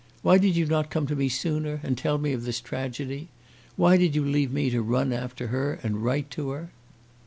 [0.23, 3.27] Why did you not come to me sooner, and tell me of this tragedy?
[3.75, 6.71] Why did you leave me to run after her and write to her?"